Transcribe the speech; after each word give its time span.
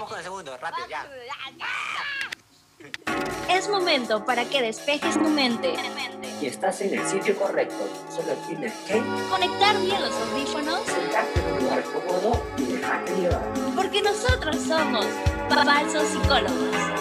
Vamos 0.00 0.12
con 0.12 0.18
el 0.18 0.24
segundo, 0.24 0.56
rápido, 0.56 0.86
ya. 0.88 1.06
Es 3.50 3.68
momento 3.68 4.24
para 4.24 4.46
que 4.46 4.62
despejes 4.62 5.12
tu 5.12 5.28
mente. 5.28 5.74
Y 6.40 6.46
estás 6.46 6.80
en 6.80 6.98
el 6.98 7.06
sitio 7.06 7.36
correcto. 7.36 7.86
Solo 8.08 8.32
tienes 8.48 8.72
que 8.86 9.02
Conectar 9.28 9.78
bien 9.78 10.00
los 10.00 10.14
audífonos. 10.14 10.80
sentarte 10.86 11.40
en 11.40 11.52
un 11.52 11.64
lugar 11.64 11.82
cómodo 11.82 12.42
y 12.56 12.62
dejarte 12.62 13.14
llevar. 13.14 13.52
Porque 13.76 14.00
nosotros 14.00 14.56
somos 14.66 15.04
falsos 15.50 16.08
psicólogos. 16.08 16.99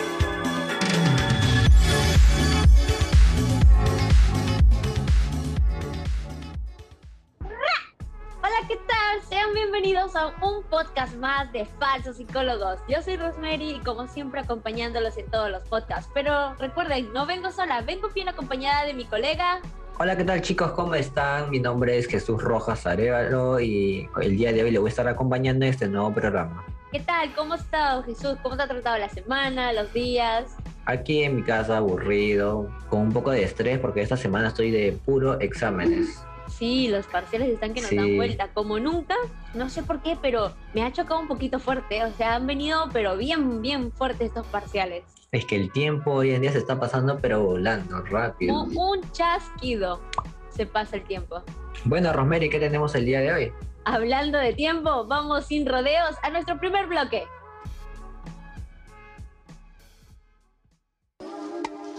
Hola, 8.60 8.68
¿qué 8.68 8.80
tal? 8.88 9.22
Sean 9.30 9.54
bienvenidos 9.54 10.18
a 10.18 10.28
un 10.28 10.64
podcast 10.64 11.16
más 11.16 11.50
de 11.54 11.66
Falsos 11.80 12.18
Psicólogos. 12.18 12.78
Yo 12.90 13.02
soy 13.02 13.16
Rosemary 13.16 13.76
y 13.76 13.80
como 13.80 14.06
siempre 14.08 14.42
acompañándolos 14.42 15.18
en 15.18 15.28
todos 15.28 15.50
los 15.50 15.64
podcasts. 15.64 16.12
Pero 16.14 16.56
recuerden, 16.56 17.14
no 17.14 17.26
vengo 17.26 17.52
sola, 17.52 17.82
vengo 17.82 18.10
bien 18.10 18.28
acompañada 18.28 18.84
de 18.84 18.94
mi 18.94 19.06
colega. 19.06 19.62
Hola, 19.98 20.18
¿qué 20.18 20.26
tal 20.26 20.42
chicos? 20.42 20.72
¿Cómo 20.72 20.94
están? 20.96 21.50
Mi 21.52 21.60
nombre 21.60 21.98
es 21.98 22.08
Jesús 22.08 22.42
Rojas 22.42 22.86
Arevalo 22.86 23.62
y 23.62 24.10
el 24.22 24.36
día 24.36 24.52
de 24.52 24.64
hoy 24.64 24.72
le 24.72 24.80
voy 24.80 24.90
a 24.90 24.92
estar 24.92 25.08
acompañando 25.08 25.64
en 25.64 25.72
este 25.72 25.88
nuevo 25.88 26.14
programa. 26.14 26.66
¿Qué 26.92 27.00
tal? 27.00 27.34
¿Cómo 27.36 27.54
has 27.54 27.62
estado, 27.62 28.04
Jesús? 28.04 28.36
¿Cómo 28.44 28.58
te 28.58 28.64
ha 28.64 28.68
tratado 28.68 28.98
la 28.98 29.10
semana, 29.10 29.72
los 29.72 29.94
días? 29.94 30.58
Aquí 30.84 31.24
en 31.24 31.38
mi 31.38 31.44
casa 31.44 31.78
aburrido, 31.78 32.70
con 32.90 33.02
un 33.04 33.14
poco 33.14 33.32
de 33.32 33.44
estrés 33.44 33.80
porque 33.80 34.02
esta 34.02 34.18
semana 34.18 34.50
estoy 34.50 34.72
de 34.72 35.00
puro 35.06 35.40
exámenes. 35.40 36.22
Sí, 36.50 36.88
los 36.90 37.06
parciales 37.08 37.50
están 37.50 37.74
que 37.74 37.82
nos 37.82 37.90
Sí. 37.90 37.96
dan 37.96 38.16
vuelta 38.18 38.50
como 38.54 38.80
nunca. 38.80 39.16
No 39.54 39.70
sé 39.70 39.84
por 39.84 40.02
qué, 40.02 40.18
pero 40.22 40.54
me 40.74 40.84
ha 40.84 40.92
chocado 40.92 41.20
un 41.20 41.28
poquito 41.28 41.60
fuerte. 41.60 42.04
O 42.04 42.12
sea, 42.14 42.36
han 42.36 42.48
venido, 42.48 42.90
pero 42.92 43.16
bien, 43.16 43.62
bien 43.62 43.92
fuertes 43.92 44.28
estos 44.28 44.46
parciales. 44.48 45.04
Es 45.32 45.46
que 45.46 45.56
el 45.56 45.72
tiempo 45.72 46.12
hoy 46.12 46.32
en 46.32 46.42
día 46.42 46.52
se 46.52 46.58
está 46.58 46.80
pasando 46.80 47.20
pero 47.22 47.44
volando 47.44 48.02
rápido. 48.02 48.64
Un, 48.64 48.76
un 48.78 49.12
chasquido 49.12 50.02
se 50.50 50.66
pasa 50.66 50.96
el 50.98 51.04
tiempo. 51.04 51.44
Bueno, 51.86 52.12
Rosemary, 52.12 52.50
¿qué 52.50 52.60
tenemos 52.60 52.94
el 52.96 53.06
día 53.06 53.20
de 53.22 53.32
hoy? 53.32 53.54
Hablando 53.86 54.38
de 54.40 54.54
tiempo, 54.54 55.06
vamos 55.06 55.46
sin 55.46 55.66
rodeos 55.66 56.16
a 56.24 56.30
nuestro 56.32 56.60
primer 56.60 56.88
bloque. 56.88 57.24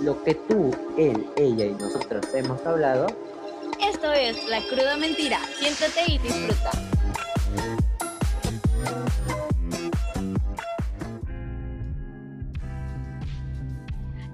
Lo 0.03 0.23
que 0.25 0.35
tú, 0.35 0.75
él, 0.97 1.27
ella 1.37 1.67
y 1.67 1.71
nosotros 1.73 2.27
hemos 2.35 2.65
hablado, 2.65 3.07
Esto 3.83 4.13
es 4.13 4.47
La 4.49 4.61
Cruda 4.63 4.97
Mentira. 4.97 5.39
Siéntate 5.59 6.13
y 6.13 6.19
disfruta. 6.19 6.71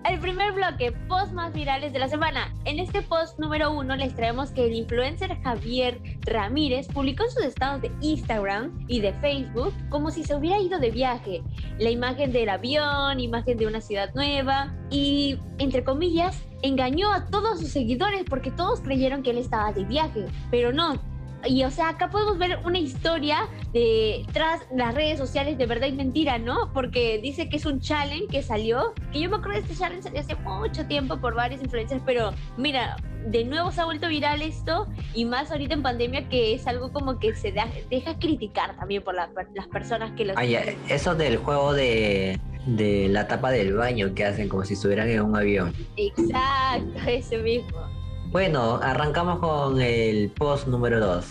El 0.04 0.20
primer 0.20 0.52
bloque, 0.52 0.92
post 1.08 1.32
más 1.32 1.52
virales 1.52 1.92
de 1.92 1.98
la 1.98 2.08
semana. 2.08 2.54
En 2.64 2.78
este 2.78 3.02
post 3.02 3.38
número 3.38 3.70
uno 3.70 3.96
les 3.96 4.14
traemos 4.14 4.50
que 4.50 4.66
el 4.66 4.74
influencer 4.74 5.40
Javier 5.42 6.00
Ramírez 6.26 6.88
publicó 6.88 7.24
en 7.24 7.30
sus 7.30 7.44
estados 7.44 7.82
de 7.82 7.90
Instagram 8.00 8.84
y 8.88 9.00
de 9.00 9.12
Facebook 9.14 9.72
como 9.88 10.10
si 10.10 10.24
se 10.24 10.34
hubiera 10.34 10.60
ido 10.60 10.78
de 10.78 10.90
viaje. 10.90 11.42
La 11.78 11.90
imagen 11.90 12.32
del 12.32 12.48
avión, 12.48 13.20
imagen 13.20 13.56
de 13.56 13.66
una 13.66 13.80
ciudad 13.80 14.12
nueva 14.14 14.74
y, 14.90 15.38
entre 15.58 15.84
comillas, 15.84 16.42
engañó 16.62 17.12
a 17.12 17.26
todos 17.26 17.60
sus 17.60 17.70
seguidores 17.70 18.24
porque 18.28 18.50
todos 18.50 18.80
creyeron 18.80 19.22
que 19.22 19.30
él 19.30 19.38
estaba 19.38 19.72
de 19.72 19.84
viaje, 19.84 20.26
pero 20.50 20.72
no. 20.72 21.00
Y 21.44 21.62
o 21.64 21.70
sea, 21.70 21.90
acá 21.90 22.10
podemos 22.10 22.38
ver 22.38 22.58
una 22.64 22.78
historia 22.78 23.48
de 23.72 24.26
tras 24.32 24.62
las 24.74 24.94
redes 24.94 25.18
sociales 25.18 25.58
de 25.58 25.66
verdad 25.66 25.86
y 25.86 25.92
mentira, 25.92 26.38
¿no? 26.38 26.72
Porque 26.72 27.20
dice 27.22 27.48
que 27.48 27.56
es 27.56 27.66
un 27.66 27.80
challenge 27.80 28.26
que 28.28 28.42
salió, 28.42 28.94
que 29.12 29.20
yo 29.20 29.30
me 29.30 29.36
acuerdo 29.36 29.60
de 29.60 29.60
este 29.60 29.76
challenge 29.76 30.02
salió 30.02 30.20
hace 30.20 30.34
mucho 30.36 30.86
tiempo 30.86 31.18
por 31.20 31.34
varios 31.34 31.62
influencers, 31.62 32.02
pero 32.04 32.32
mira, 32.56 32.96
de 33.26 33.44
nuevo 33.44 33.70
se 33.72 33.80
ha 33.80 33.84
vuelto 33.84 34.08
viral 34.08 34.40
esto 34.42 34.86
y 35.14 35.24
más 35.24 35.50
ahorita 35.50 35.74
en 35.74 35.82
pandemia 35.82 36.28
que 36.28 36.54
es 36.54 36.66
algo 36.66 36.92
como 36.92 37.18
que 37.18 37.34
se 37.34 37.52
da- 37.52 37.68
deja 37.90 38.18
criticar 38.18 38.76
también 38.76 39.02
por 39.02 39.14
la- 39.14 39.28
por 39.28 39.46
las 39.54 39.66
personas 39.68 40.12
que 40.12 40.24
lo 40.24 40.34
Ah, 40.36 40.44
eso 40.88 41.14
del 41.14 41.36
juego 41.38 41.72
de, 41.74 42.38
de 42.66 43.08
la 43.08 43.26
tapa 43.26 43.50
del 43.50 43.74
baño 43.74 44.14
que 44.14 44.24
hacen 44.24 44.48
como 44.48 44.64
si 44.64 44.74
estuvieran 44.74 45.08
en 45.08 45.22
un 45.22 45.36
avión. 45.36 45.72
Exacto, 45.96 47.00
ese 47.08 47.38
mismo. 47.38 47.78
Bueno, 48.30 48.76
arrancamos 48.82 49.38
con 49.40 49.80
el 49.80 50.30
post 50.30 50.66
número 50.68 51.00
2. 51.00 51.26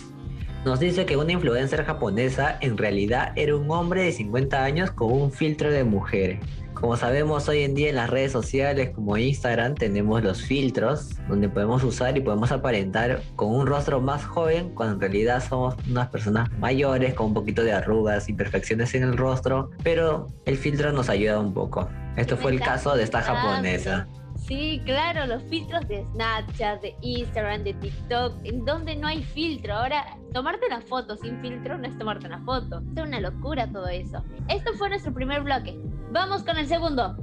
Nos 0.64 0.80
dice 0.80 1.06
que 1.06 1.16
una 1.16 1.30
influencer 1.32 1.84
japonesa 1.84 2.58
en 2.60 2.76
realidad 2.76 3.32
era 3.36 3.54
un 3.54 3.70
hombre 3.70 4.02
de 4.02 4.12
50 4.12 4.64
años 4.64 4.90
con 4.90 5.12
un 5.12 5.30
filtro 5.30 5.70
de 5.70 5.84
mujer. 5.84 6.40
Como 6.80 6.94
sabemos 6.94 7.48
hoy 7.48 7.62
en 7.62 7.74
día 7.74 7.88
en 7.88 7.96
las 7.96 8.10
redes 8.10 8.32
sociales 8.32 8.90
como 8.90 9.16
Instagram 9.16 9.76
tenemos 9.76 10.22
los 10.22 10.42
filtros 10.42 11.16
donde 11.26 11.48
podemos 11.48 11.82
usar 11.82 12.18
y 12.18 12.20
podemos 12.20 12.52
aparentar 12.52 13.22
con 13.34 13.54
un 13.54 13.66
rostro 13.66 14.02
más 14.02 14.26
joven 14.26 14.74
cuando 14.74 14.96
en 14.96 15.00
realidad 15.00 15.42
somos 15.42 15.74
unas 15.88 16.08
personas 16.08 16.50
mayores 16.58 17.14
con 17.14 17.28
un 17.28 17.34
poquito 17.34 17.62
de 17.62 17.72
arrugas, 17.72 18.28
imperfecciones 18.28 18.94
en 18.94 19.04
el 19.04 19.16
rostro, 19.16 19.70
pero 19.82 20.26
el 20.44 20.58
filtro 20.58 20.92
nos 20.92 21.08
ayuda 21.08 21.40
un 21.40 21.54
poco. 21.54 21.88
Esto 22.14 22.36
fue 22.36 22.52
el 22.52 22.60
caso 22.60 22.94
de 22.94 23.04
esta 23.04 23.22
japonesa. 23.22 24.06
Sí, 24.46 24.82
claro, 24.84 25.26
los 25.26 25.42
filtros 25.44 25.88
de 25.88 26.04
Snapchat, 26.12 26.82
de 26.82 26.94
Instagram, 27.00 27.64
de 27.64 27.72
TikTok, 27.72 28.34
en 28.44 28.64
donde 28.66 28.94
no 28.94 29.08
hay 29.08 29.22
filtro. 29.24 29.74
Ahora, 29.74 30.04
tomarte 30.34 30.66
una 30.66 30.82
foto 30.82 31.16
sin 31.16 31.40
filtro 31.40 31.78
no 31.78 31.86
es 31.88 31.96
tomarte 31.98 32.26
una 32.26 32.40
foto. 32.44 32.82
Es 32.94 33.02
una 33.02 33.18
locura 33.20 33.66
todo 33.66 33.88
eso. 33.88 34.22
Esto 34.48 34.74
fue 34.74 34.90
nuestro 34.90 35.12
primer 35.12 35.42
bloque. 35.42 35.76
Vamos 36.16 36.42
con 36.44 36.56
el 36.56 36.66
segundo. 36.66 37.14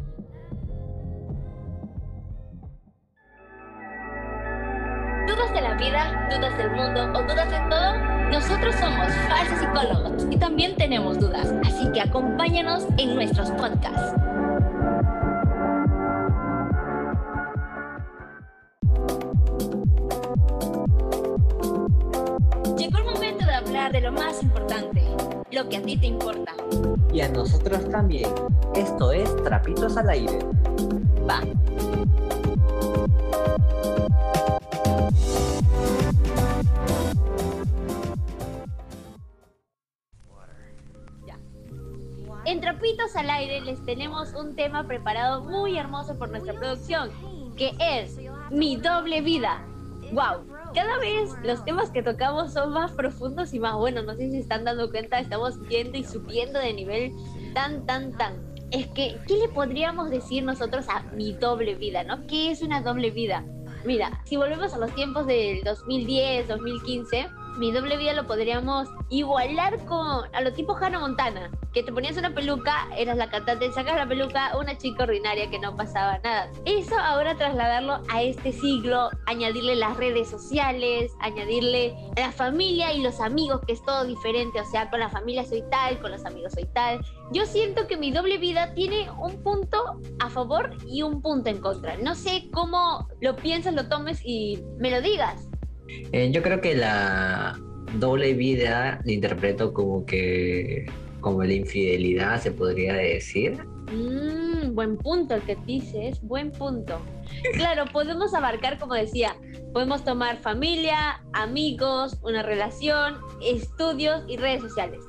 ¿Dudas 5.27 5.51
de 5.51 5.61
la 5.61 5.73
vida? 5.73 6.29
¿Dudas 6.29 6.55
del 6.59 6.69
mundo? 6.69 7.11
¿O 7.15 7.23
dudas 7.23 7.49
de 7.49 7.57
todo? 7.71 7.97
Nosotros 8.29 8.75
somos 8.75 9.07
falsos 9.27 9.57
psicólogos 9.57 10.27
y 10.29 10.37
también 10.37 10.75
tenemos 10.75 11.17
dudas. 11.17 11.51
Así 11.65 11.91
que 11.91 12.01
acompáñanos 12.01 12.85
en 12.99 13.15
nuestros 13.15 13.49
podcasts. 13.53 14.13
Lo 25.53 25.69
que 25.69 25.77
a 25.77 25.81
ti 25.81 25.97
te 25.97 26.07
importa. 26.07 26.53
y 27.13 27.21
a 27.21 27.29
nosotros 27.29 27.87
también. 27.89 28.29
Esto 28.75 29.11
es 29.11 29.35
Trapitos 29.43 29.95
al 29.97 30.09
Aire. 30.09 30.39
Va. 31.29 31.41
En 42.45 42.59
Trapitos 42.59 43.15
al 43.15 43.29
Aire 43.29 43.61
les 43.61 43.83
tenemos 43.85 44.33
un 44.33 44.55
tema 44.55 44.85
preparado 44.85 45.43
muy 45.43 45.77
hermoso 45.77 46.17
por 46.17 46.29
nuestra 46.29 46.53
producción, 46.53 47.11
que 47.55 47.73
es 47.79 48.17
Mi 48.49 48.75
doble 48.75 49.21
vida. 49.21 49.63
¡Wow! 50.11 50.62
Cada 50.73 50.97
vez 50.97 51.29
los 51.43 51.63
temas 51.65 51.91
que 51.91 52.01
tocamos 52.01 52.53
son 52.53 52.73
más 52.73 52.91
profundos 52.91 53.53
y 53.53 53.59
más 53.59 53.75
buenos. 53.75 54.05
No 54.05 54.15
sé 54.15 54.31
si 54.31 54.37
están 54.37 54.65
dando 54.65 54.89
cuenta, 54.89 55.19
estamos 55.19 55.59
yendo 55.69 55.97
y 55.97 56.03
subiendo 56.03 56.59
de 56.59 56.73
nivel 56.73 57.11
tan, 57.53 57.85
tan, 57.85 58.11
tan. 58.11 58.53
Es 58.71 58.87
que, 58.87 59.19
¿qué 59.27 59.37
le 59.37 59.49
podríamos 59.49 60.09
decir 60.09 60.43
nosotros 60.43 60.87
a 60.89 61.03
mi 61.13 61.33
doble 61.33 61.75
vida, 61.75 62.03
no? 62.03 62.25
¿Qué 62.25 62.49
es 62.49 62.63
una 62.63 62.81
doble 62.81 63.11
vida? 63.11 63.45
Mira, 63.85 64.19
si 64.25 64.35
volvemos 64.35 64.73
a 64.73 64.79
los 64.79 64.95
tiempos 64.95 65.27
del 65.27 65.61
2010, 65.63 66.47
2015, 66.47 67.27
mi 67.57 67.71
doble 67.71 67.97
vida 67.97 68.13
lo 68.13 68.25
podríamos 68.25 68.89
igualar 69.09 69.77
con 69.85 70.25
a 70.33 70.41
lo 70.41 70.53
tipo 70.53 70.75
Hannah 70.75 70.99
Montana, 70.99 71.51
que 71.71 71.83
te 71.83 71.91
ponías 71.91 72.17
una 72.17 72.33
peluca, 72.33 72.87
eras 72.97 73.17
la 73.17 73.29
cantante, 73.29 73.71
sacas 73.71 73.95
la 73.95 74.07
peluca, 74.07 74.57
una 74.57 74.75
chica 74.77 75.03
ordinaria 75.03 75.49
que 75.51 75.59
no 75.59 75.75
pasaba 75.75 76.17
nada. 76.23 76.49
Eso 76.65 76.95
ahora 77.23 77.37
trasladarlo 77.37 78.01
a 78.09 78.21
este 78.21 78.51
siglo, 78.51 79.09
añadirle 79.25 79.75
las 79.75 79.95
redes 79.95 80.27
sociales, 80.27 81.11
añadirle 81.21 81.93
la 82.17 82.31
familia 82.33 82.93
y 82.93 83.01
los 83.01 83.21
amigos, 83.21 83.61
que 83.65 83.73
es 83.73 83.83
todo 83.85 84.05
diferente, 84.05 84.59
o 84.59 84.65
sea, 84.65 84.89
con 84.89 84.99
la 84.99 85.09
familia 85.09 85.45
soy 85.45 85.63
tal, 85.71 85.99
con 85.99 86.11
los 86.11 86.25
amigos 86.25 86.53
soy 86.53 86.65
tal. 86.73 86.99
Yo 87.31 87.45
siento 87.45 87.87
que 87.87 87.95
mi 87.95 88.11
doble 88.11 88.37
vida 88.37 88.73
tiene 88.73 89.09
un 89.11 89.41
punto 89.41 90.01
a 90.19 90.29
favor 90.29 90.71
y 90.85 91.01
un 91.01 91.21
punto 91.21 91.49
en 91.49 91.59
contra. 91.59 91.95
No 91.97 92.13
sé 92.15 92.49
cómo 92.51 93.07
lo 93.21 93.37
piensas, 93.37 93.73
lo 93.73 93.87
tomes 93.87 94.19
y 94.23 94.61
me 94.77 94.91
lo 94.91 95.01
digas. 95.01 95.47
Eh, 96.11 96.29
yo 96.31 96.41
creo 96.41 96.59
que 96.59 96.75
la 96.75 97.57
doble 97.99 98.33
vida 98.33 99.01
la 99.05 99.11
interpreto 99.11 99.73
como 99.73 100.05
que 100.05 100.87
como 101.21 101.41
la 101.41 101.53
infidelidad 101.53 102.41
se 102.41 102.51
podría 102.51 102.95
decir. 102.95 103.63
Mm, 103.93 104.62
buen 104.73 104.97
punto 104.97 105.35
el 105.35 105.41
que 105.43 105.55
dices, 105.55 106.21
buen 106.21 106.51
punto. 106.51 106.99
Claro, 107.53 107.85
podemos 107.91 108.33
abarcar, 108.33 108.79
como 108.79 108.93
decía, 108.93 109.35
podemos 109.73 110.03
tomar 110.03 110.37
familia, 110.37 111.23
amigos, 111.33 112.17
una 112.21 112.43
relación, 112.43 113.17
estudios 113.41 114.23
y 114.27 114.37
redes 114.37 114.61
sociales. 114.61 114.99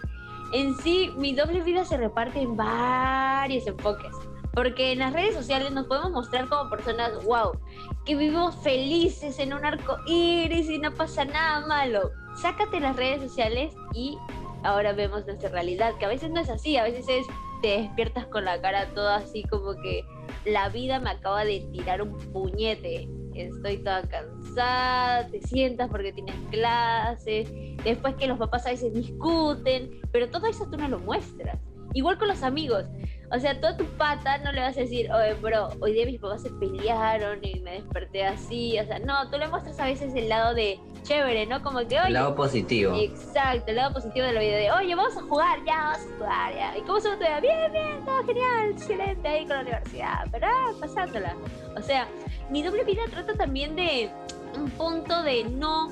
en 0.52 0.76
sí 0.76 1.11
mi 1.16 1.34
doble 1.34 1.62
vida 1.62 1.84
se 1.84 1.96
reparte 1.96 2.40
en 2.40 2.56
varios 2.56 3.66
enfoques. 3.66 4.14
Porque 4.55 4.93
en 4.93 5.00
las 5.00 5.12
redes 5.12 5.34
sociales 5.34 5.72
nos 5.72 5.87
podemos 5.87 6.12
mostrar 6.12 6.49
como 6.49 6.70
personas, 6.70 7.25
wow, 7.25 7.58
que 8.05 8.14
vivimos 8.14 8.55
felices 8.62 9.40
en 9.40 9.52
un 9.52 9.64
arco 9.64 9.96
iris 10.06 10.70
y 10.70 10.78
no 10.78 10.94
pasa 10.94 11.25
nada 11.25 11.66
malo. 11.66 12.12
Sácate 12.37 12.78
las 12.78 12.94
redes 12.94 13.20
sociales 13.20 13.75
y 13.94 14.16
ahora 14.62 14.93
vemos 14.93 15.26
nuestra 15.26 15.50
realidad, 15.50 15.94
que 15.99 16.05
a 16.05 16.08
veces 16.08 16.31
no 16.31 16.40
es 16.40 16.49
así, 16.49 16.76
a 16.76 16.84
veces 16.84 17.06
es 17.08 17.26
te 17.64 17.81
despiertas 17.81 18.26
con 18.26 18.44
la 18.44 18.61
cara 18.61 18.84
toda 18.94 19.16
así 19.16 19.43
como 19.44 19.72
que 19.81 20.05
la 20.44 20.69
vida 20.69 21.00
me 21.00 21.08
acaba 21.08 21.46
de 21.46 21.61
tirar 21.72 22.02
un 22.02 22.12
puñete. 22.31 23.08
Estoy 23.34 23.78
toda 23.78 24.02
cansada, 24.02 25.26
te 25.31 25.40
sientas 25.40 25.88
porque 25.88 26.12
tienes 26.12 26.37
clases, 26.50 27.50
después 27.82 28.16
que 28.16 28.26
los 28.26 28.38
papás 28.38 28.66
a 28.66 28.70
veces 28.70 28.93
discuten, 28.93 29.99
pero 30.12 30.28
todo 30.28 30.46
eso 30.46 30.69
tú 30.70 30.76
no 30.76 30.88
lo 30.88 30.99
muestras. 30.99 31.58
Igual 31.94 32.19
con 32.19 32.28
los 32.28 32.43
amigos. 32.43 32.84
O 33.32 33.40
sea, 33.40 33.58
toda 33.58 33.78
tu 33.78 33.87
pata 33.96 34.37
no 34.38 34.52
le 34.52 34.61
vas 34.61 34.76
a 34.76 34.81
decir, 34.81 35.11
oye, 35.11 35.32
bro, 35.32 35.70
hoy 35.81 35.94
día 35.94 36.05
mis 36.05 36.20
papás 36.20 36.43
se 36.43 36.50
pelearon 36.50 37.38
y 37.43 37.61
me 37.61 37.81
desperté 37.81 38.26
así. 38.26 38.78
O 38.78 38.84
sea, 38.84 38.99
no, 38.99 39.31
tú 39.31 39.38
le 39.38 39.49
muestras 39.49 39.81
a 39.81 39.87
veces 39.87 40.14
el 40.14 40.28
lado 40.28 40.55
de 40.55 40.78
chévere, 41.05 41.47
¿no? 41.47 41.62
Como 41.62 41.79
que, 41.81 41.99
oye. 42.01 42.09
El 42.09 42.15
lado 42.15 42.35
positivo. 42.35 42.97
Exacto, 42.97 43.65
el 43.69 43.77
lado 43.77 43.95
positivo 43.95 44.27
de 44.27 44.33
la 44.33 44.41
vida 44.41 44.56
de, 44.56 44.73
oye, 44.73 44.95
vamos 44.95 45.17
a 45.17 45.23
jugar, 45.23 45.59
ya, 45.65 45.77
vamos 45.77 45.99
a 45.99 46.17
jugar, 46.19 46.55
ya. 46.55 46.79
¿Y 46.79 46.83
cómo 46.83 47.01
se 47.01 47.09
va? 47.11 47.41
Bien, 47.41 47.73
bien, 47.73 48.05
todo 48.05 48.25
genial, 48.25 48.71
excelente 48.71 49.29
ahí 49.29 49.47
con 49.47 49.56
la 49.56 49.62
universidad, 49.62 50.27
pero 50.33 50.47
ah, 50.49 50.73
pasándola. 50.81 51.37
O 51.77 51.83
sea, 51.83 52.09
mi 52.51 52.62
doble 52.62 52.83
vida 52.83 53.03
trata 53.09 53.35
también 53.35 53.77
de 53.77 54.11
un 54.56 54.71
punto 54.71 55.23
de 55.23 55.45
no 55.45 55.91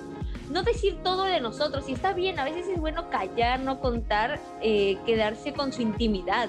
no 0.50 0.62
decir 0.62 0.98
todo 1.02 1.24
de 1.24 1.40
nosotros. 1.40 1.88
Y 1.88 1.92
está 1.92 2.12
bien, 2.12 2.38
a 2.38 2.44
veces 2.44 2.68
es 2.68 2.78
bueno 2.78 3.08
callar, 3.08 3.60
no 3.60 3.80
contar, 3.80 4.38
eh, 4.60 4.98
quedarse 5.06 5.52
con 5.52 5.72
su 5.72 5.82
intimidad. 5.82 6.48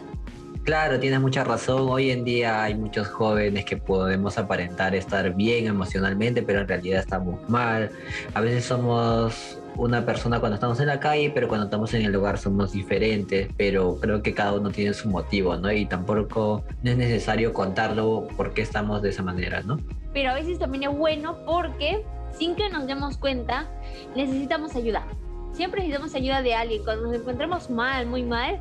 Claro, 0.63 0.97
tienes 0.97 1.19
mucha 1.19 1.43
razón. 1.43 1.89
Hoy 1.89 2.09
en 2.09 2.23
día 2.23 2.63
hay 2.63 2.73
muchos 2.73 3.09
jóvenes 3.09 3.65
que 3.65 3.75
podemos 3.75 4.37
aparentar 4.37 4.95
estar 4.95 5.35
bien 5.35 5.67
emocionalmente, 5.67 6.41
pero 6.41 6.61
en 6.61 6.69
realidad 6.69 7.01
estamos 7.01 7.37
mal. 7.49 7.91
A 8.33 8.39
veces 8.39 8.63
somos 8.63 9.59
una 9.75 10.05
persona 10.05 10.39
cuando 10.39 10.55
estamos 10.55 10.79
en 10.79 10.87
la 10.87 11.01
calle, 11.01 11.31
pero 11.35 11.49
cuando 11.49 11.65
estamos 11.65 11.93
en 11.93 12.03
el 12.05 12.13
lugar 12.13 12.37
somos 12.37 12.71
diferentes, 12.71 13.49
pero 13.57 13.97
creo 13.99 14.21
que 14.21 14.33
cada 14.33 14.53
uno 14.53 14.69
tiene 14.71 14.93
su 14.93 15.09
motivo, 15.09 15.57
¿no? 15.57 15.69
Y 15.69 15.85
tampoco 15.85 16.63
es 16.81 16.95
necesario 16.95 17.51
contarlo 17.51 18.29
por 18.37 18.53
qué 18.53 18.61
estamos 18.61 19.01
de 19.01 19.09
esa 19.09 19.21
manera, 19.21 19.63
¿no? 19.63 19.79
Pero 20.13 20.29
a 20.29 20.35
veces 20.35 20.59
también 20.59 20.89
es 20.89 20.97
bueno 20.97 21.39
porque 21.45 22.05
sin 22.37 22.55
que 22.55 22.69
nos 22.69 22.87
demos 22.87 23.17
cuenta, 23.17 23.67
necesitamos 24.15 24.77
ayuda. 24.77 25.05
Siempre 25.51 25.81
necesitamos 25.81 26.15
ayuda 26.15 26.41
de 26.41 26.55
alguien. 26.55 26.83
Cuando 26.83 27.07
nos 27.07 27.15
encontremos 27.15 27.69
mal, 27.69 28.07
muy 28.07 28.23
mal, 28.23 28.59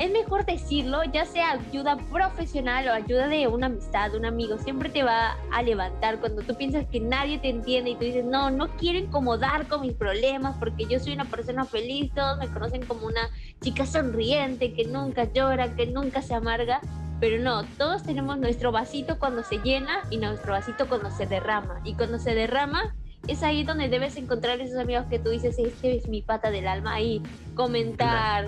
es 0.00 0.10
mejor 0.10 0.46
decirlo, 0.46 1.04
ya 1.04 1.26
sea 1.26 1.52
ayuda 1.52 1.98
profesional 2.10 2.88
o 2.88 2.92
ayuda 2.92 3.28
de 3.28 3.46
una 3.46 3.66
amistad, 3.66 4.14
un 4.14 4.24
amigo, 4.24 4.56
siempre 4.56 4.88
te 4.88 5.02
va 5.02 5.36
a 5.52 5.62
levantar 5.62 6.18
cuando 6.20 6.40
tú 6.40 6.54
piensas 6.54 6.86
que 6.86 7.00
nadie 7.00 7.38
te 7.38 7.50
entiende 7.50 7.90
y 7.90 7.94
tú 7.96 8.06
dices, 8.06 8.24
no, 8.24 8.50
no 8.50 8.74
quiero 8.78 8.98
incomodar 8.98 9.68
con 9.68 9.82
mis 9.82 9.92
problemas 9.92 10.56
porque 10.58 10.86
yo 10.86 10.98
soy 10.98 11.12
una 11.12 11.26
persona 11.26 11.66
feliz, 11.66 12.10
todos 12.14 12.38
me 12.38 12.48
conocen 12.48 12.86
como 12.86 13.06
una 13.06 13.28
chica 13.60 13.84
sonriente, 13.84 14.72
que 14.72 14.86
nunca 14.86 15.30
llora, 15.30 15.76
que 15.76 15.86
nunca 15.86 16.22
se 16.22 16.32
amarga, 16.32 16.80
pero 17.20 17.38
no, 17.42 17.64
todos 17.76 18.02
tenemos 18.02 18.38
nuestro 18.38 18.72
vasito 18.72 19.18
cuando 19.18 19.42
se 19.42 19.58
llena 19.58 20.00
y 20.08 20.16
nuestro 20.16 20.52
vasito 20.52 20.88
cuando 20.88 21.10
se 21.10 21.26
derrama, 21.26 21.82
y 21.84 21.92
cuando 21.92 22.18
se 22.18 22.34
derrama 22.34 22.94
es 23.28 23.42
ahí 23.42 23.64
donde 23.64 23.90
debes 23.90 24.16
encontrar 24.16 24.62
esos 24.62 24.78
amigos 24.78 25.04
que 25.10 25.18
tú 25.18 25.28
dices, 25.28 25.58
este 25.58 25.94
es 25.94 26.08
mi 26.08 26.22
pata 26.22 26.50
del 26.50 26.66
alma, 26.66 27.02
y 27.02 27.22
comentar. 27.54 28.46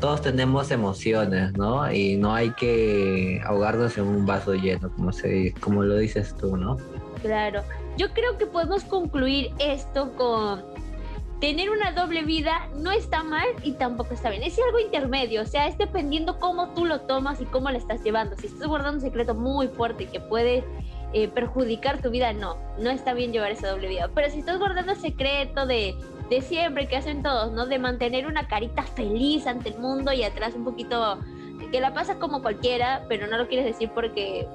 Todos 0.00 0.22
tenemos 0.22 0.70
emociones, 0.70 1.52
¿no? 1.54 1.90
Y 1.92 2.16
no 2.16 2.34
hay 2.34 2.50
que 2.50 3.40
ahogarnos 3.44 3.98
en 3.98 4.04
un 4.04 4.26
vaso 4.26 4.54
lleno, 4.54 4.90
como, 4.92 5.12
se, 5.12 5.52
como 5.60 5.82
lo 5.82 5.96
dices 5.96 6.34
tú, 6.36 6.56
¿no? 6.56 6.76
Claro. 7.22 7.62
Yo 7.96 8.12
creo 8.12 8.38
que 8.38 8.46
podemos 8.46 8.84
concluir 8.84 9.50
esto 9.58 10.12
con 10.16 10.62
tener 11.40 11.70
una 11.70 11.92
doble 11.92 12.22
vida 12.22 12.68
no 12.76 12.90
está 12.90 13.22
mal 13.22 13.46
y 13.64 13.72
tampoco 13.72 14.14
está 14.14 14.30
bien. 14.30 14.42
Es 14.42 14.58
algo 14.58 14.78
intermedio, 14.78 15.42
o 15.42 15.46
sea, 15.46 15.66
es 15.66 15.76
dependiendo 15.78 16.38
cómo 16.38 16.70
tú 16.74 16.84
lo 16.84 17.00
tomas 17.00 17.40
y 17.40 17.46
cómo 17.46 17.70
lo 17.70 17.78
estás 17.78 18.02
llevando. 18.02 18.36
Si 18.36 18.46
estás 18.46 18.66
guardando 18.68 18.98
un 18.98 19.00
secreto 19.00 19.34
muy 19.34 19.68
fuerte 19.68 20.06
que 20.06 20.20
puede 20.20 20.64
eh, 21.12 21.28
perjudicar 21.28 22.00
tu 22.00 22.10
vida, 22.10 22.32
no, 22.32 22.56
no 22.78 22.90
está 22.90 23.14
bien 23.14 23.32
llevar 23.32 23.50
esa 23.52 23.68
doble 23.70 23.88
vida. 23.88 24.10
Pero 24.14 24.30
si 24.30 24.40
estás 24.40 24.58
guardando 24.58 24.94
secreto 24.94 25.66
de 25.66 25.96
de 26.30 26.40
siempre 26.40 26.86
que 26.86 26.96
hacen 26.96 27.22
todos, 27.22 27.52
¿no? 27.52 27.66
De 27.66 27.78
mantener 27.78 28.26
una 28.26 28.46
carita 28.46 28.84
feliz 28.84 29.46
ante 29.46 29.70
el 29.70 29.78
mundo 29.78 30.12
y 30.12 30.22
atrás 30.22 30.54
un 30.54 30.64
poquito 30.64 31.18
que 31.72 31.80
la 31.80 31.92
pasas 31.92 32.16
como 32.16 32.40
cualquiera, 32.40 33.04
pero 33.08 33.26
no 33.26 33.36
lo 33.36 33.48
quieres 33.48 33.66
decir 33.66 33.90
porque 33.94 34.46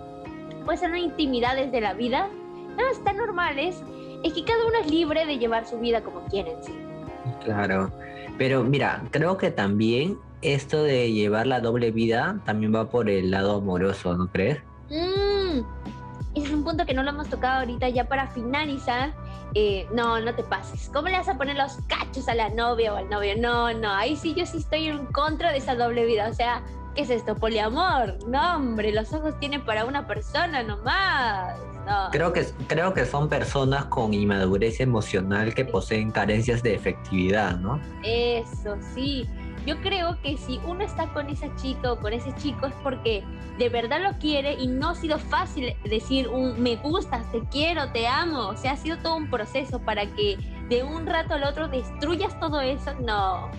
puede 0.64 0.78
ser 0.78 0.90
una 0.90 1.00
intimidad 1.00 1.56
desde 1.56 1.82
la 1.82 1.94
vida. 1.94 2.30
No, 2.78 2.90
está 2.92 3.14
normal, 3.14 3.60
es, 3.60 3.84
es 4.24 4.34
que 4.34 4.44
cada 4.46 4.66
uno 4.66 4.78
es 4.80 4.90
libre 4.90 5.26
de 5.26 5.38
llevar 5.38 5.68
su 5.68 5.78
vida 5.78 6.02
como 6.02 6.22
quieren, 6.26 6.56
sí. 6.64 6.74
Claro, 7.44 7.92
pero 8.38 8.64
mira, 8.64 9.04
creo 9.12 9.38
que 9.38 9.52
también 9.52 10.18
esto 10.42 10.84
de 10.84 11.12
llevar 11.12 11.48
la 11.48 11.60
doble 11.60 11.92
vida 11.92 12.40
también 12.46 12.74
va 12.74 12.90
por 12.90 13.10
el 13.10 13.32
lado 13.32 13.58
amoroso, 13.58 14.16
¿no 14.16 14.28
crees? 14.28 14.60
Mm, 14.90 15.62
ese 16.36 16.48
es 16.48 16.54
un 16.54 16.64
punto 16.64 16.86
que 16.86 16.94
no 16.94 17.04
lo 17.04 17.10
hemos 17.10 17.30
tocado 17.30 17.60
ahorita 17.60 17.90
ya 17.90 18.06
para 18.06 18.28
finalizar 18.28 19.14
eh, 19.58 19.88
no, 19.94 20.20
no 20.20 20.36
te 20.36 20.44
pases. 20.44 20.90
¿Cómo 20.94 21.08
le 21.08 21.18
vas 21.18 21.30
a 21.30 21.38
poner 21.38 21.56
los 21.56 21.78
cachos 21.88 22.28
a 22.28 22.36
la 22.36 22.50
novia 22.50 22.94
o 22.94 22.98
al 22.98 23.10
novio? 23.10 23.36
No, 23.38 23.74
no, 23.74 23.90
ahí 23.90 24.18
sí 24.18 24.34
yo 24.36 24.46
sí 24.46 24.58
estoy 24.58 24.88
en 24.88 25.06
contra 25.08 25.52
de 25.54 25.60
esa 25.60 25.76
doble 25.76 26.06
vida. 26.06 26.28
O 26.30 26.34
sea, 26.34 26.62
¿qué 26.94 27.04
es 27.04 27.10
esto? 27.10 27.36
Poliamor. 27.36 28.18
No, 28.28 28.58
hombre, 28.58 28.92
los 28.92 29.14
ojos 29.14 29.40
tienen 29.40 29.64
para 29.64 29.86
una 29.86 30.06
persona 30.06 30.62
nomás. 30.62 31.58
Creo, 32.12 32.34
que, 32.34 32.46
creo 32.68 32.94
que 32.94 33.06
son 33.06 33.30
personas 33.30 33.86
con 33.86 34.14
inmadurez 34.14 34.80
emocional 34.82 35.54
que 35.54 35.64
poseen 35.64 36.12
carencias 36.12 36.64
de 36.64 36.74
efectividad, 36.74 37.58
¿no? 37.58 37.80
Eso, 38.04 38.76
sí 38.94 39.30
yo 39.66 39.82
creo 39.82 40.18
que 40.22 40.38
si 40.38 40.60
uno 40.66 40.84
está 40.84 41.08
con 41.08 41.30
esa 41.30 41.54
chica 41.56 41.92
o 41.92 42.00
con 42.00 42.14
ese 42.14 42.34
chico 42.36 42.68
es 42.68 42.74
porque 42.84 43.24
de 43.58 43.70
verdad 43.70 44.02
lo 44.04 44.18
quiere 44.20 44.54
y 44.54 44.68
no 44.68 44.90
ha 44.90 44.96
sido 44.96 45.18
fácil 45.18 45.76
decir 45.84 46.28
un 46.28 46.62
me 46.62 46.76
gustas, 46.76 47.30
te 47.32 47.42
quiero, 47.52 47.92
te 47.92 48.08
amo. 48.08 48.48
O 48.50 48.58
sea, 48.58 48.74
ha 48.74 48.78
sido 48.78 48.98
todo 49.00 49.16
un 49.16 49.30
proceso 49.30 49.80
para 49.80 50.06
que 50.14 50.38
de 50.70 50.84
un 50.84 51.06
rato 51.06 51.34
al 51.34 51.44
otro 51.44 51.68
destruyas 51.68 52.40
todo 52.40 52.62
eso. 52.62 52.94
No. 53.02 53.50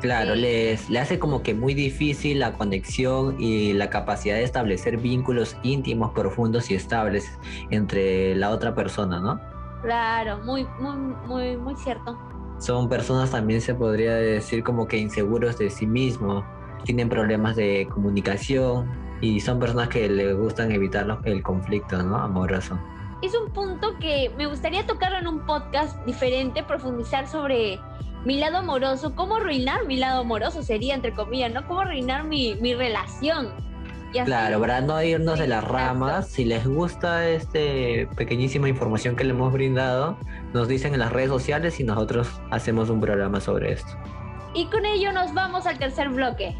Claro, 0.00 0.34
les, 0.34 0.90
le 0.90 0.98
hace 0.98 1.18
como 1.18 1.42
que 1.42 1.54
muy 1.54 1.74
difícil 1.74 2.40
la 2.40 2.54
conexión 2.54 3.40
y 3.40 3.72
la 3.72 3.88
capacidad 3.88 4.34
de 4.34 4.42
establecer 4.42 4.96
vínculos 4.96 5.56
íntimos, 5.62 6.10
profundos 6.12 6.70
y 6.70 6.74
estables 6.74 7.30
entre 7.70 8.34
la 8.34 8.50
otra 8.50 8.74
persona, 8.74 9.20
¿no? 9.20 9.40
Claro, 9.82 10.38
muy, 10.38 10.66
muy, 10.80 10.96
muy, 11.26 11.56
muy 11.56 11.76
cierto 11.76 12.31
son 12.62 12.88
personas 12.88 13.32
también 13.32 13.60
se 13.60 13.74
podría 13.74 14.14
decir 14.14 14.62
como 14.62 14.86
que 14.86 14.96
inseguros 14.96 15.58
de 15.58 15.68
sí 15.68 15.84
mismos, 15.84 16.44
tienen 16.84 17.08
problemas 17.08 17.56
de 17.56 17.88
comunicación 17.92 18.88
y 19.20 19.40
son 19.40 19.58
personas 19.58 19.88
que 19.88 20.08
les 20.08 20.36
gustan 20.36 20.70
evitar 20.70 21.18
el 21.24 21.42
conflicto, 21.42 22.00
¿no? 22.02 22.16
Amoroso. 22.16 22.78
Es 23.20 23.34
un 23.34 23.52
punto 23.52 23.98
que 23.98 24.30
me 24.38 24.46
gustaría 24.46 24.86
tocarlo 24.86 25.18
en 25.18 25.26
un 25.26 25.44
podcast 25.44 25.96
diferente, 26.06 26.62
profundizar 26.62 27.26
sobre 27.26 27.80
mi 28.24 28.38
lado 28.38 28.58
amoroso, 28.58 29.16
cómo 29.16 29.36
arruinar 29.36 29.84
mi 29.86 29.96
lado 29.96 30.20
amoroso 30.20 30.62
sería, 30.62 30.94
entre 30.94 31.12
comillas, 31.12 31.52
¿no? 31.52 31.66
Cómo 31.66 31.80
arruinar 31.80 32.24
mi, 32.24 32.54
mi 32.60 32.74
relación 32.74 33.48
Claro, 34.24 34.60
para 34.60 34.80
no 34.80 35.02
irnos 35.02 35.38
de 35.38 35.46
las 35.46 35.64
ramas, 35.64 36.28
si 36.28 36.44
les 36.44 36.66
gusta 36.66 37.28
este 37.28 38.06
pequeñísima 38.16 38.68
información 38.68 39.16
que 39.16 39.24
le 39.24 39.30
hemos 39.30 39.52
brindado, 39.52 40.16
nos 40.52 40.68
dicen 40.68 40.92
en 40.92 41.00
las 41.00 41.12
redes 41.12 41.30
sociales 41.30 41.80
y 41.80 41.84
nosotros 41.84 42.28
hacemos 42.50 42.90
un 42.90 43.00
programa 43.00 43.40
sobre 43.40 43.72
esto. 43.72 43.90
Y 44.54 44.66
con 44.66 44.84
ello 44.84 45.12
nos 45.12 45.32
vamos 45.32 45.66
al 45.66 45.78
tercer 45.78 46.10
bloque. 46.10 46.54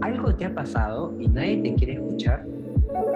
¿Algo 0.00 0.34
te 0.34 0.46
ha 0.46 0.54
pasado 0.54 1.14
y 1.18 1.28
nadie 1.28 1.62
te 1.62 1.74
quiere 1.74 1.94
escuchar? 1.94 2.44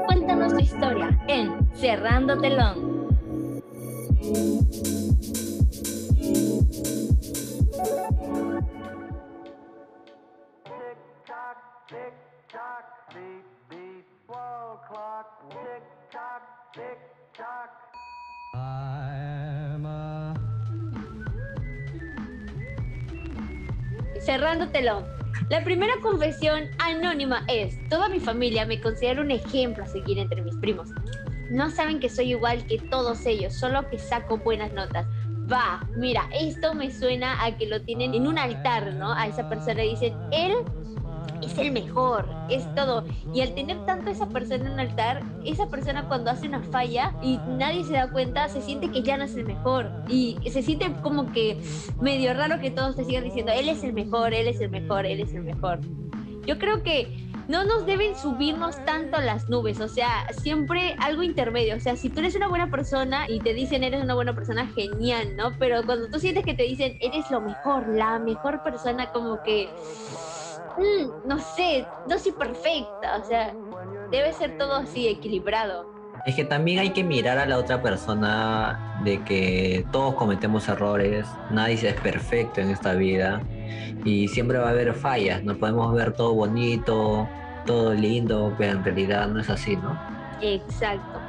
Cuéntanos 0.07 0.53
tu 0.53 0.61
historia 0.61 1.19
en 1.29 1.51
Cerrando 1.75 2.39
Telón. 2.39 2.93
Cerrándotelo. 24.21 25.05
La 25.51 25.65
primera 25.65 25.95
confesión 26.01 26.71
anónima 26.79 27.45
es, 27.49 27.77
toda 27.89 28.09
mi 28.09 28.21
familia 28.21 28.65
me 28.65 28.81
considera 28.81 29.21
un 29.21 29.31
ejemplo 29.31 29.85
a 29.85 29.87
seguir 29.87 30.19
entre 30.19 30.43
mis 30.43 30.57
primos. 30.57 30.89
No 31.51 31.71
saben 31.71 32.01
que 32.01 32.09
soy 32.09 32.31
igual 32.31 32.65
que 32.67 32.79
todos 32.79 33.27
ellos, 33.27 33.53
solo 33.53 33.89
que 33.91 33.99
saco 33.99 34.39
buenas 34.39 34.73
notas. 34.73 35.07
va, 35.53 35.87
mira, 35.97 36.29
esto 36.33 36.73
me 36.73 36.91
suena 36.91 37.45
a 37.45 37.57
que 37.57 37.67
lo 37.67 37.83
tienen 37.83 38.15
en 38.15 38.27
un 38.27 38.39
altar, 38.39 38.95
¿no? 38.95 39.13
A 39.13 39.27
esa 39.27 39.49
persona 39.49 39.83
dicen, 39.83 40.15
él 40.31 40.55
es 41.43 41.59
el 41.59 41.73
mejor, 41.73 42.29
es 42.49 42.63
todo. 42.75 43.05
Y 43.35 43.41
al 43.41 43.55
tener 43.55 43.85
tanto 43.87 44.11
a 44.11 44.13
esa 44.13 44.29
persona 44.29 44.67
en 44.67 44.73
un 44.73 44.81
altar, 44.81 45.23
esa 45.45 45.69
persona 45.69 46.09
cuando 46.09 46.31
hace 46.31 46.49
una 46.49 46.63
falla 46.63 47.15
y 47.23 47.39
nadie 47.49 47.85
se 47.85 47.95
da 47.95 48.11
cuenta, 48.11 48.49
se 48.49 48.63
siente 48.63 48.91
que 48.91 49.03
ya 49.03 49.17
no 49.17 49.25
es 49.25 49.35
el 49.35 49.45
mejor. 49.45 49.91
Y 50.09 50.39
se 50.51 50.63
siente 50.63 50.93
como 51.03 51.33
que 51.33 51.61
medio 52.01 52.35
raro 52.35 52.61
que 52.61 52.71
todos 52.71 52.97
te 52.97 53.05
sigan 53.05 53.25
diciendo, 53.25 53.53
él 53.53 53.69
es 53.69 53.83
el 53.85 53.93
mejor, 53.93 54.35
él 54.35 54.49
es 54.49 54.61
el 54.61 54.71
mejor, 54.71 55.07
él 55.07 55.21
es 55.21 55.35
el 55.35 55.43
mejor. 55.43 55.81
Yo 56.47 56.59
creo 56.59 56.83
que 56.83 57.29
no 57.49 57.65
nos 57.65 57.87
deben 57.87 58.17
subirnos 58.17 58.83
tanto 58.85 59.21
las 59.21 59.49
nubes, 59.49 59.81
o 59.81 59.89
sea, 59.89 60.29
siempre 60.41 60.97
algo 60.99 61.23
intermedio, 61.23 61.77
o 61.77 61.81
sea, 61.81 61.97
si 61.97 62.09
tú 62.09 62.21
eres 62.21 62.35
una 62.37 62.49
buena 62.49 62.71
persona 62.71 63.29
y 63.29 63.41
te 63.41 63.53
dicen 63.53 63.83
eres 63.83 64.03
una 64.03 64.15
buena 64.15 64.35
persona, 64.35 64.67
genial, 64.69 65.37
¿no? 65.37 65.53
Pero 65.59 65.83
cuando 65.85 66.09
tú 66.09 66.19
sientes 66.21 66.45
que 66.45 66.55
te 66.55 66.63
dicen 66.63 66.97
eres 67.01 67.31
lo 67.31 67.41
mejor, 67.41 67.89
la 67.89 68.19
mejor 68.19 68.63
persona, 68.63 69.11
como 69.11 69.43
que, 69.43 69.69
mm, 70.79 71.29
no 71.29 71.39
sé, 71.39 71.87
no 72.09 72.19
soy 72.19 72.33
perfecta, 72.33 73.19
o 73.21 73.25
sea, 73.25 73.55
debe 74.11 74.33
ser 74.33 74.59
todo 74.59 74.75
así 74.75 75.09
equilibrado. 75.09 75.87
Es 76.27 76.37
que 76.37 76.45
también 76.45 76.79
hay 76.79 76.91
que 76.91 77.03
mirar 77.03 77.39
a 77.39 77.47
la 77.47 77.59
otra 77.59 77.83
persona 77.83 79.01
de 79.05 79.23
que 79.25 79.85
todos 79.91 80.15
cometemos 80.15 80.69
errores, 80.69 81.27
nadie 81.51 81.75
es 81.75 82.01
perfecto 82.01 82.61
en 82.61 82.71
esta 82.71 82.95
vida 82.95 83.43
y 84.05 84.29
siempre 84.29 84.59
va 84.59 84.69
a 84.69 84.71
haber 84.71 84.95
fallas, 84.95 85.43
no 85.43 85.57
podemos 85.57 85.93
ver 85.95 86.13
todo 86.13 86.35
bonito, 86.35 87.29
todo 87.67 87.95
lindo, 87.95 88.55
pero 88.57 88.73
en 88.73 88.85
realidad 88.85 89.29
no 89.29 89.41
es 89.41 89.51
así, 89.51 89.77
¿no? 89.77 89.99
Exacto. 90.41 91.21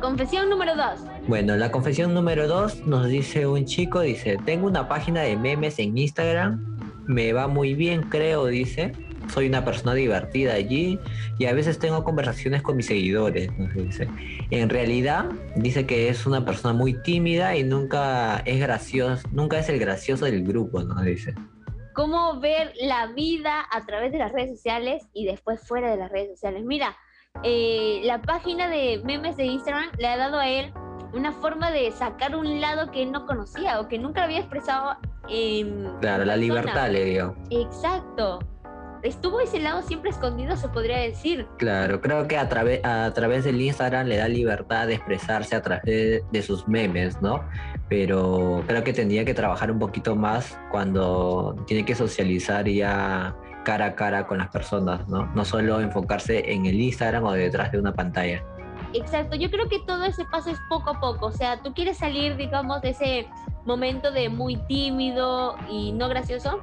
Confesión 0.00 0.50
número 0.50 0.76
dos. 0.76 1.00
Bueno, 1.26 1.56
la 1.56 1.72
confesión 1.72 2.12
número 2.12 2.46
dos 2.46 2.86
nos 2.86 3.06
dice 3.06 3.46
un 3.46 3.64
chico, 3.64 4.00
dice, 4.00 4.36
tengo 4.44 4.66
una 4.66 4.88
página 4.88 5.22
de 5.22 5.36
memes 5.36 5.78
en 5.78 5.96
Instagram, 5.96 6.75
me 7.06 7.32
va 7.32 7.48
muy 7.48 7.74
bien 7.74 8.02
creo, 8.02 8.46
dice, 8.46 8.92
soy 9.28 9.46
una 9.48 9.64
persona 9.64 9.94
divertida 9.94 10.54
allí 10.54 10.98
y 11.38 11.46
a 11.46 11.52
veces 11.52 11.78
tengo 11.78 12.04
conversaciones 12.04 12.62
con 12.62 12.76
mis 12.76 12.86
seguidores. 12.86 13.50
Dice. 13.74 14.08
En 14.50 14.68
realidad 14.68 15.26
dice 15.56 15.86
que 15.86 16.08
es 16.08 16.26
una 16.26 16.44
persona 16.44 16.74
muy 16.74 17.00
tímida 17.02 17.56
y 17.56 17.64
nunca 17.64 18.42
es 18.44 18.60
gracioso, 18.60 19.26
nunca 19.32 19.58
es 19.58 19.68
el 19.68 19.78
gracioso 19.78 20.24
del 20.24 20.44
grupo, 20.44 20.82
¿no? 20.82 21.00
Dice. 21.02 21.34
Cómo 21.94 22.40
ver 22.40 22.72
la 22.80 23.06
vida 23.08 23.66
a 23.70 23.86
través 23.86 24.12
de 24.12 24.18
las 24.18 24.32
redes 24.32 24.50
sociales 24.50 25.06
y 25.14 25.24
después 25.26 25.66
fuera 25.66 25.90
de 25.90 25.96
las 25.96 26.10
redes 26.10 26.30
sociales. 26.32 26.62
Mira, 26.64 26.96
eh, 27.42 28.00
la 28.04 28.20
página 28.20 28.68
de 28.68 29.00
memes 29.04 29.36
de 29.36 29.44
Instagram 29.46 29.90
le 29.98 30.06
ha 30.06 30.16
dado 30.16 30.38
a 30.38 30.48
él 30.48 30.72
una 31.14 31.32
forma 31.32 31.70
de 31.70 31.90
sacar 31.92 32.36
un 32.36 32.60
lado 32.60 32.90
que 32.90 33.02
él 33.02 33.12
no 33.12 33.26
conocía 33.26 33.80
o 33.80 33.88
que 33.88 33.98
nunca 33.98 34.24
había 34.24 34.40
expresado 34.40 34.96
Claro, 36.00 36.24
la 36.24 36.36
libertad 36.36 36.90
le 36.90 37.04
dio. 37.04 37.36
Exacto 37.50 38.38
estuvo 39.06 39.40
ese 39.40 39.60
lado 39.60 39.82
siempre 39.82 40.10
escondido, 40.10 40.56
se 40.56 40.68
podría 40.68 40.98
decir. 40.98 41.46
Claro, 41.58 42.00
creo 42.00 42.26
que 42.26 42.36
a, 42.36 42.48
través 42.48 42.84
a 42.84 43.12
través 43.12 43.44
del 43.44 43.60
Instagram 43.60 44.06
le 44.06 44.16
da 44.16 44.28
libertad 44.28 44.86
de 44.86 44.94
expresarse 44.94 45.56
a 45.56 45.62
través 45.62 46.22
de, 46.30 46.42
sus 46.42 46.68
memes, 46.68 47.20
¿no? 47.22 47.42
Pero 47.88 48.62
creo 48.66 48.84
que 48.84 48.92
tendría 48.92 49.24
que 49.24 49.34
trabajar 49.34 49.70
un 49.70 49.78
poquito 49.78 50.14
más 50.14 50.58
cuando 50.70 51.56
tiene 51.66 51.84
que 51.84 51.94
socializar 51.94 52.68
ya 52.68 53.34
cara 53.64 53.86
a 53.86 53.94
cara 53.94 54.26
con 54.26 54.38
las 54.38 54.48
personas, 54.48 55.08
¿no? 55.08 55.26
No 55.34 55.44
solo 55.44 55.80
enfocarse 55.80 56.52
en 56.52 56.66
el 56.66 56.80
Instagram 56.80 57.24
o 57.24 57.32
detrás 57.32 57.72
de 57.72 57.78
una 57.78 57.92
pantalla. 57.92 58.44
Exacto, 58.92 59.36
yo 59.36 59.50
creo 59.50 59.68
que 59.68 59.80
todo 59.80 60.04
ese 60.04 60.24
paso 60.26 60.50
es 60.50 60.58
poco 60.68 60.90
a 60.90 61.00
poco, 61.00 61.26
o 61.26 61.32
sea, 61.32 61.60
tú 61.62 61.74
quieres 61.74 61.98
salir, 61.98 62.36
digamos, 62.36 62.80
de 62.82 62.90
ese 62.90 63.26
momento 63.66 64.12
de 64.12 64.28
muy 64.28 64.56
tímido 64.56 65.56
y 65.68 65.92
no 65.92 66.08
gracioso, 66.08 66.62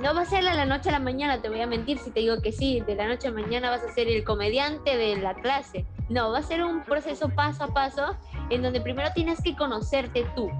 no 0.00 0.14
va 0.14 0.22
a 0.22 0.24
ser 0.24 0.42
de 0.42 0.54
la 0.54 0.64
noche 0.64 0.88
a 0.88 0.92
la 0.92 0.98
mañana, 0.98 1.42
te 1.42 1.48
voy 1.48 1.60
a 1.60 1.66
mentir 1.66 1.98
si 1.98 2.10
te 2.10 2.20
digo 2.20 2.40
que 2.40 2.52
sí, 2.52 2.80
de 2.80 2.94
la 2.94 3.06
noche 3.06 3.28
a 3.28 3.32
mañana 3.32 3.70
vas 3.70 3.82
a 3.82 3.92
ser 3.92 4.08
el 4.08 4.24
comediante 4.24 4.96
de 4.96 5.16
la 5.16 5.34
clase. 5.34 5.84
No, 6.08 6.32
va 6.32 6.38
a 6.38 6.42
ser 6.42 6.64
un 6.64 6.82
proceso 6.82 7.28
paso 7.28 7.64
a 7.64 7.68
paso 7.68 8.16
en 8.48 8.62
donde 8.62 8.80
primero 8.80 9.10
tienes 9.14 9.42
que 9.42 9.54
conocerte 9.54 10.26
tú, 10.34 10.50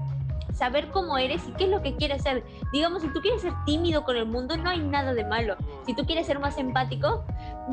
saber 0.53 0.89
cómo 0.89 1.17
eres 1.17 1.47
y 1.47 1.51
qué 1.53 1.63
es 1.63 1.69
lo 1.71 1.81
que 1.81 1.95
quieres 1.95 2.21
ser. 2.21 2.43
Digamos, 2.71 3.01
si 3.01 3.11
tú 3.11 3.19
quieres 3.21 3.41
ser 3.41 3.53
tímido 3.65 4.03
con 4.03 4.15
el 4.15 4.25
mundo, 4.25 4.55
no 4.57 4.69
hay 4.69 4.79
nada 4.79 5.13
de 5.13 5.25
malo. 5.25 5.55
Si 5.85 5.95
tú 5.95 6.05
quieres 6.05 6.27
ser 6.27 6.39
más 6.39 6.57
empático, 6.57 7.25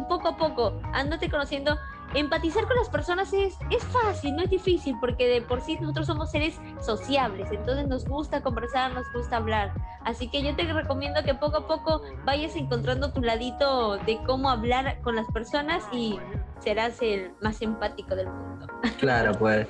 poco 0.08 0.28
a 0.28 0.36
poco, 0.36 0.80
ándate 0.94 1.28
conociendo 1.28 1.76
empatizar 2.14 2.66
con 2.66 2.76
las 2.76 2.88
personas 2.88 3.32
es, 3.32 3.56
es 3.70 3.84
fácil, 3.84 4.36
no 4.36 4.42
es 4.42 4.50
difícil, 4.50 4.96
porque 5.00 5.28
de 5.28 5.42
por 5.42 5.60
sí 5.60 5.78
nosotros 5.80 6.06
somos 6.06 6.30
seres 6.30 6.60
sociables, 6.80 7.50
entonces 7.50 7.86
nos 7.86 8.04
gusta 8.06 8.42
conversar, 8.42 8.92
nos 8.92 9.10
gusta 9.12 9.36
hablar. 9.36 9.72
Así 10.04 10.28
que 10.28 10.42
yo 10.42 10.54
te 10.56 10.64
recomiendo 10.72 11.22
que 11.22 11.34
poco 11.34 11.58
a 11.58 11.66
poco 11.66 12.02
vayas 12.24 12.56
encontrando 12.56 13.12
tu 13.12 13.20
ladito 13.20 13.98
de 13.98 14.18
cómo 14.26 14.48
hablar 14.48 15.00
con 15.02 15.16
las 15.16 15.26
personas 15.26 15.84
y 15.92 16.18
serás 16.60 17.00
el 17.02 17.32
más 17.40 17.60
empático 17.62 18.14
del 18.16 18.28
mundo. 18.28 18.66
Claro, 18.98 19.32
pues 19.32 19.66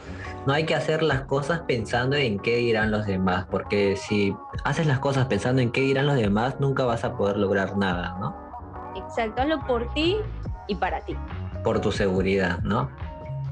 no 0.46 0.52
hay 0.52 0.64
que 0.64 0.74
hacer 0.74 1.02
las 1.02 1.22
cosas 1.22 1.60
pensando 1.60 2.16
en 2.16 2.38
qué 2.38 2.56
dirán 2.56 2.90
los 2.90 3.06
demás, 3.06 3.46
porque 3.50 3.96
si 3.96 4.34
haces 4.64 4.86
las 4.86 4.98
cosas 4.98 5.26
pensando 5.26 5.60
en 5.60 5.70
qué 5.70 5.80
dirán 5.80 6.06
los 6.06 6.16
demás, 6.16 6.56
nunca 6.60 6.84
vas 6.84 7.04
a 7.04 7.16
poder 7.16 7.36
lograr 7.36 7.76
nada, 7.76 8.16
¿no? 8.20 8.34
Exacto, 8.96 9.42
hazlo 9.42 9.60
por 9.66 9.92
ti 9.94 10.16
y 10.66 10.74
para 10.74 11.00
ti 11.02 11.16
por 11.62 11.80
tu 11.80 11.92
seguridad, 11.92 12.60
¿no? 12.60 12.90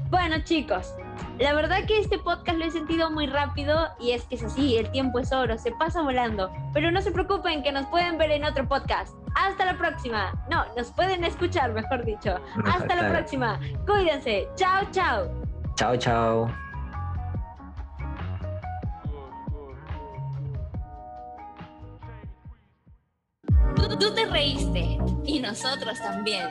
Bueno, 0.09 0.37
chicos, 0.43 0.93
la 1.39 1.53
verdad 1.53 1.85
que 1.85 1.99
este 1.99 2.17
podcast 2.17 2.57
lo 2.57 2.65
he 2.65 2.71
sentido 2.71 3.11
muy 3.11 3.27
rápido 3.27 3.89
y 3.99 4.11
es 4.11 4.23
que 4.23 4.35
es 4.35 4.43
así, 4.43 4.77
el 4.77 4.89
tiempo 4.91 5.19
es 5.19 5.31
oro, 5.31 5.57
se 5.57 5.71
pasa 5.73 6.01
volando. 6.01 6.51
Pero 6.73 6.91
no 6.91 7.01
se 7.01 7.11
preocupen 7.11 7.61
que 7.61 7.71
nos 7.71 7.85
pueden 7.87 8.17
ver 8.17 8.31
en 8.31 8.45
otro 8.45 8.67
podcast. 8.67 9.13
Hasta 9.35 9.65
la 9.65 9.77
próxima. 9.77 10.33
No, 10.49 10.65
nos 10.75 10.91
pueden 10.91 11.23
escuchar, 11.23 11.73
mejor 11.73 12.05
dicho. 12.05 12.39
Hasta 12.65 12.95
la 12.95 13.09
próxima. 13.09 13.59
Cuídense. 13.85 14.47
Chao, 14.55 14.85
chao. 14.91 15.27
Chao, 15.75 15.95
chao. 15.97 16.49
tú 23.99 24.13
te 24.13 24.25
reíste 24.25 24.97
y 25.25 25.39
nosotros 25.39 25.97
también. 25.99 26.47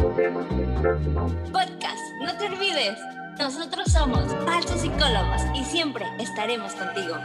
Podcast, 0.00 2.00
no 2.22 2.34
te 2.38 2.46
olvides. 2.46 2.98
Nosotros 3.38 3.92
somos 3.92 4.32
falsos 4.46 4.80
psicólogos 4.80 5.42
y 5.54 5.62
siempre 5.62 6.06
estaremos 6.18 6.72
contigo. 6.72 7.16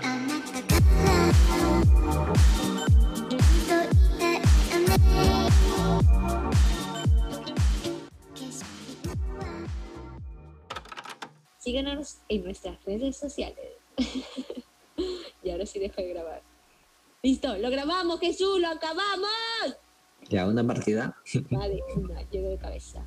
Síganos 11.59 12.17
en 12.27 12.43
nuestras 12.43 12.83
redes 12.83 13.15
sociales. 13.15 13.71
y 15.43 15.49
ahora 15.49 15.65
sí 15.65 15.79
dejo 15.79 16.01
de 16.01 16.09
grabar. 16.09 16.41
Listo, 17.23 17.57
lo 17.57 17.69
grabamos, 17.69 18.19
Jesús, 18.19 18.59
lo 18.59 18.67
acabamos. 18.67 19.77
Ya, 20.29 20.47
una 20.47 20.65
partida. 20.65 21.15
Vale, 21.51 21.83
una, 21.95 22.21
llego 22.29 22.49
de 22.49 22.57
cabeza. 22.57 23.05